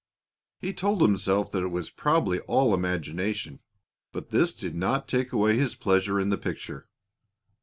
He 0.57 0.73
told 0.73 1.03
himself 1.03 1.51
that 1.51 1.61
it 1.61 1.67
was 1.67 1.91
probably 1.91 2.39
all 2.47 2.73
imagination, 2.73 3.59
but 4.11 4.31
this 4.31 4.51
did 4.51 4.73
not 4.73 5.07
take 5.07 5.31
away 5.31 5.57
his 5.57 5.75
pleasure 5.75 6.19
in 6.19 6.31
the 6.31 6.39
picture. 6.39 6.87